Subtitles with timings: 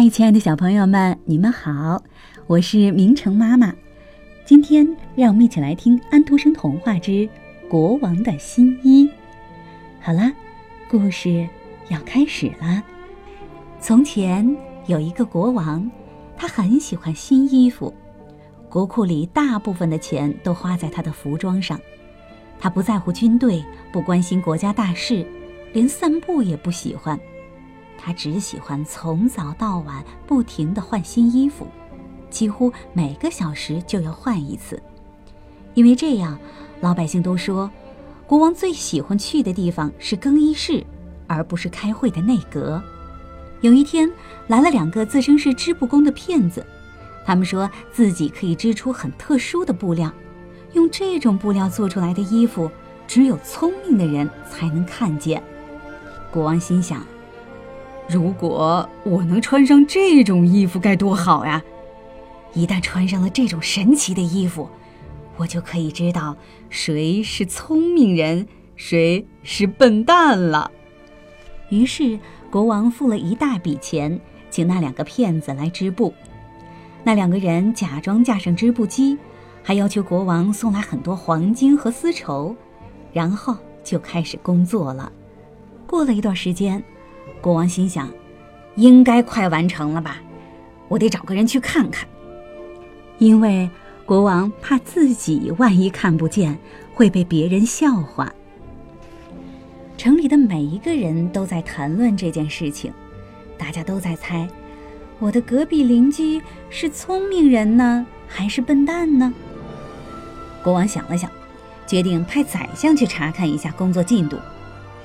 [0.00, 2.00] 嗨，亲爱的小朋友们，你们好，
[2.46, 3.74] 我是明成妈妈。
[4.44, 4.86] 今天
[5.16, 7.10] 让我们一起来听安徒生童话之
[7.68, 9.06] 《国王的新衣》。
[10.00, 10.30] 好了，
[10.88, 11.48] 故事
[11.88, 12.80] 要开始了。
[13.80, 14.56] 从前
[14.86, 15.90] 有一个国王，
[16.36, 17.92] 他很喜欢新衣服，
[18.68, 21.76] 国库里大部分的钱都花在他的服装上。
[22.60, 25.26] 他不在乎军队，不关心国家大事，
[25.72, 27.18] 连散步也不喜欢。
[27.98, 31.66] 他只喜欢从早到晚不停地换新衣服，
[32.30, 34.80] 几乎每个小时就要换一次。
[35.74, 36.38] 因为这样，
[36.80, 37.70] 老百姓都说，
[38.26, 40.82] 国王最喜欢去的地方是更衣室，
[41.26, 42.82] 而不是开会的内阁。
[43.60, 44.10] 有一天，
[44.46, 46.64] 来了两个自称是织布工的骗子，
[47.26, 50.10] 他们说自己可以织出很特殊的布料，
[50.72, 52.70] 用这种布料做出来的衣服，
[53.06, 55.42] 只有聪明的人才能看见。
[56.30, 57.04] 国王心想。
[58.08, 61.62] 如果我能穿上这种衣服该多好呀！
[62.54, 64.66] 一旦穿上了这种神奇的衣服，
[65.36, 66.34] 我就可以知道
[66.70, 70.70] 谁是聪明人，谁是笨蛋了。
[71.68, 72.18] 于是
[72.50, 76.14] 国王付了一大笔钱，请那两个骗子来织布。
[77.04, 79.18] 那两个人假装架上织布机，
[79.62, 82.56] 还要求国王送来很多黄金和丝绸，
[83.12, 85.12] 然后就开始工作了。
[85.86, 86.82] 过了一段时间。
[87.40, 88.08] 国王心想，
[88.76, 90.18] 应该快完成了吧？
[90.88, 92.08] 我得找个人去看看。
[93.18, 93.68] 因为
[94.06, 96.58] 国王怕自己万一看不见，
[96.94, 98.32] 会被别人笑话。
[99.96, 102.92] 城里的每一个人都在谈论这件事情，
[103.58, 104.48] 大家都在猜，
[105.18, 109.34] 我的隔壁邻居是聪明人呢，还是笨蛋呢？
[110.62, 111.28] 国王想了想，
[111.86, 114.36] 决定派宰相去查看一下工作进度。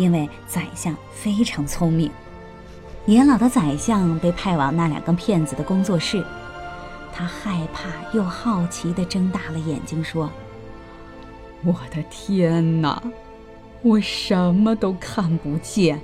[0.00, 2.10] 因为宰相非常聪明，
[3.04, 6.24] 年老的宰相被派往那两个骗子的工作室，
[7.12, 10.30] 他害怕又好奇地睁大了眼睛说
[11.62, 13.02] ：“我的天哪，
[13.82, 16.00] 我什么都看不见。”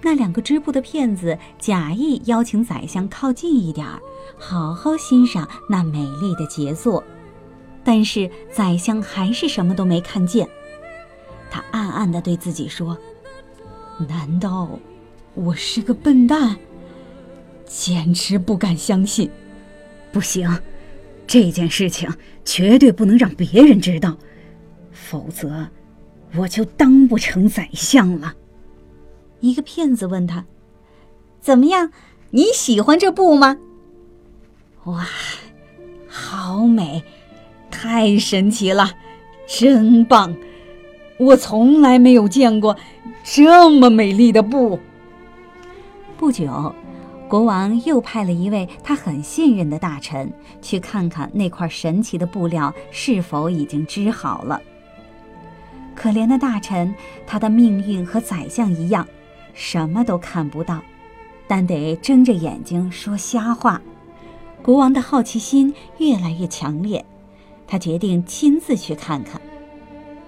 [0.00, 4.00] 那两个织布的骗子假意邀请宰相靠近一点儿，
[4.38, 7.04] 好好欣赏那美丽的杰作，
[7.84, 10.48] 但是宰相还是什么都没看见。
[11.50, 12.96] 他暗暗地对自己说
[14.08, 14.78] ：“难道
[15.34, 16.56] 我是个笨蛋？
[17.66, 19.30] 简直不敢相信！
[20.10, 20.48] 不行，
[21.26, 22.08] 这件事情
[22.44, 24.16] 绝对不能让别人知道，
[24.90, 25.68] 否则
[26.34, 28.34] 我就当不成宰相了。”
[29.40, 30.46] 一个骗子问他
[31.40, 31.92] ：“怎么样？
[32.30, 33.58] 你喜欢这布吗
[34.84, 35.06] ？”“哇，
[36.08, 37.04] 好美，
[37.70, 38.90] 太神奇了，
[39.46, 40.34] 真棒！”
[41.18, 42.76] 我从来没有见过
[43.24, 44.78] 这么美丽的布。
[46.16, 46.74] 不久，
[47.28, 54.60] 国王又派了一位他很信任的大臣去看看那块神奇的布料是否已经织好了。
[55.94, 56.94] 可怜的大臣，
[57.26, 59.06] 他的命运和宰相一样，
[59.52, 60.80] 什么都看不到，
[61.48, 63.82] 但得睁着眼睛说瞎话。
[64.62, 67.04] 国王的好奇心越来越强烈，
[67.66, 69.40] 他决定亲自去看看。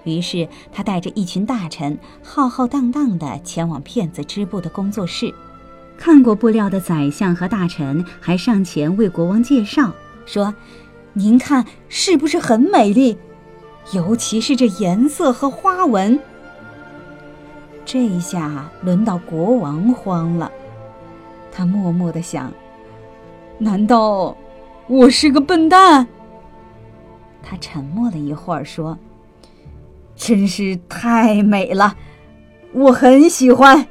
[0.03, 5.33] 于是，他带着一群大臣，浩浩荡荡地前往骗子支部的工作室。
[5.97, 9.93] 看过布料的宰相和大臣还上前为国王介绍，
[10.25, 10.53] 说
[11.13, 13.15] ：“您看，是不是很美丽？
[13.93, 16.19] 尤其是这颜色和花纹。”
[17.85, 20.51] 这一下轮到国王慌了，
[21.51, 22.51] 他默默地想
[23.59, 24.35] ：“难道
[24.87, 26.07] 我是个笨蛋？”
[27.43, 28.97] 他沉默了一会儿，说。
[30.21, 31.97] 真是太美了，
[32.73, 33.87] 我很喜欢。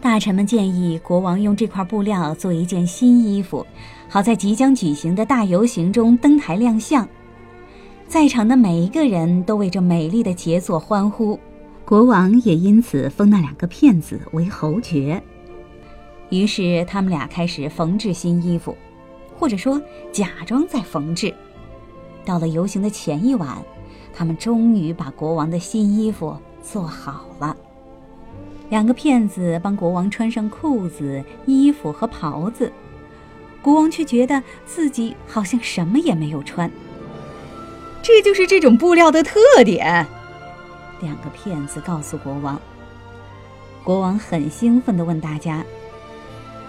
[0.00, 3.66] 大臣们建议国王用这块布料做一件新衣服，
[4.08, 7.06] 好在即将举行的大游行中登台亮相。
[8.06, 11.36] 在场的每一个人都为这美丽的杰作欢呼，
[11.84, 15.20] 国王也因此封那两个骗子为侯爵。
[16.30, 18.76] 于是他们俩开始缝制新衣服，
[19.36, 19.82] 或者说
[20.12, 21.34] 假装在缝制。
[22.24, 23.60] 到了游行的前一晚。
[24.16, 27.54] 他们终于把国王的新衣服做好了。
[28.70, 32.72] 两个骗子帮国王穿上裤子、衣服和袍子，
[33.60, 36.70] 国王却觉得自己好像什么也没有穿。
[38.02, 40.06] 这就是这种布料的特点。
[41.02, 42.58] 两个骗子告诉国王。
[43.84, 45.62] 国王很兴奋地问大家：“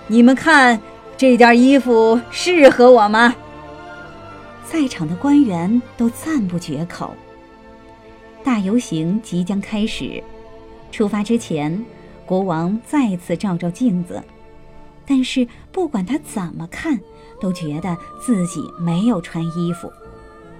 [0.05, 0.79] 你们看，
[1.15, 3.33] 这件衣服适合我吗？”
[4.69, 7.15] 在场的官员都赞不绝口。
[8.44, 10.24] 大游行即将开始，
[10.92, 11.86] 出发之前，
[12.25, 14.24] 国王再次照照镜子，
[15.06, 17.00] 但是不管他怎么看，
[17.39, 19.92] 都觉得自己没有穿衣服。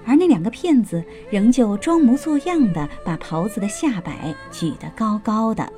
[0.04, 5.70] 而那两个骗子仍旧装模作样的把袍子的下摆举得高高的。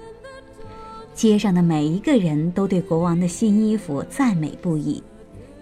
[1.14, 5.03] 街上的每一个人都对国王的新衣服赞美不已，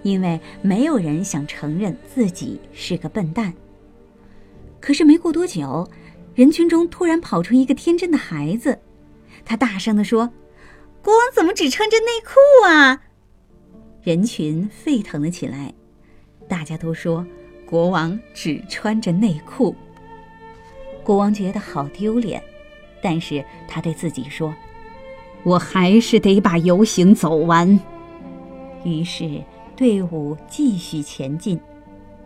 [0.03, 3.53] 因为没有人想承认自己是个笨蛋。
[4.81, 5.89] 可是没过多久，
[6.39, 8.79] 人群中突然跑出一个天真的孩子，
[9.45, 10.33] 他大声地说
[11.03, 13.03] ：“国王怎么只穿着内裤啊？”
[14.05, 15.75] 人群沸腾了起来，
[16.49, 17.27] 大家都说。
[17.67, 19.75] 国王只穿着内裤，
[21.03, 22.41] 国王觉得好丢脸，
[23.03, 24.55] 但是他对自己说
[25.43, 27.81] ：“我还是得把游行走完。”
[28.87, 29.43] 于是
[29.75, 31.61] 队伍继续前进，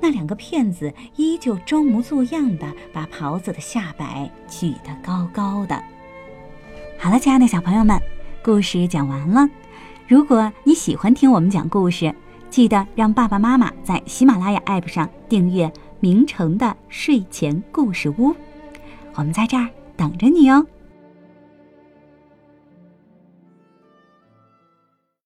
[0.02, 5.81] 那两个骗子依旧装模作样的把袍子的下摆举得高高的。
[6.99, 7.96] 好了，亲爱的小朋友们，
[8.43, 9.49] 故事讲完了。
[10.08, 12.12] 如果你喜欢听我们讲故事，
[12.50, 18.34] 记得让爸爸妈妈在喜马拉雅 APP 上订阅明成的睡前故事屋，
[19.14, 20.66] 我们在这儿等着你哦。